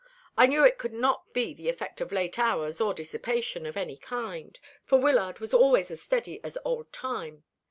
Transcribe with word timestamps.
I 0.35 0.47
knew 0.47 0.63
it 0.65 0.79
could 0.79 0.93
not 0.93 1.31
be 1.31 1.53
the 1.53 1.69
effect 1.69 2.01
of 2.01 2.11
late 2.11 2.39
hours 2.39 2.81
or 2.81 2.91
dissipation 2.95 3.67
of 3.67 3.77
any 3.77 3.97
kind, 3.97 4.59
for 4.83 4.97
Wyllard 4.97 5.37
was 5.37 5.53
always 5.53 5.91
as 5.91 6.01
steady 6.01 6.43
as 6.43 6.57
old 6.65 6.91
Time. 6.91 7.43